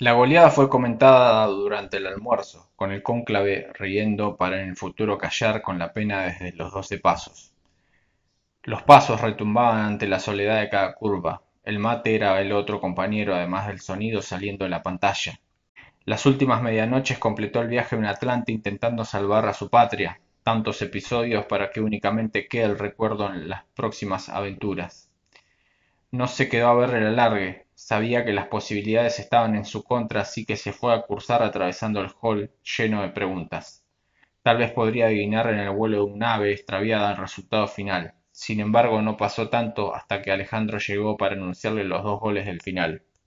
[0.00, 5.18] La goleada fue comentada durante el almuerzo, con el cónclave riendo para en el futuro
[5.18, 7.52] callar con la pena desde los doce pasos.
[8.62, 11.42] Los pasos retumbaban ante la soledad de cada curva.
[11.64, 15.40] El mate era el otro compañero además del sonido saliendo de la pantalla.
[16.04, 21.46] Las últimas medianoches completó el viaje en Atlante intentando salvar a su patria, tantos episodios
[21.46, 25.10] para que únicamente quede el recuerdo en las próximas aventuras.
[26.12, 30.22] No se quedó a ver el alargue, Sabía que las posibilidades estaban en su contra,
[30.22, 33.84] así que se fue a cursar atravesando el hall lleno de preguntas.
[34.42, 38.14] Tal vez podría adivinar en el vuelo de un ave extraviada el resultado final.
[38.32, 42.60] Sin embargo, no pasó tanto hasta que Alejandro llegó para anunciarle los dos goles del
[42.60, 43.04] final.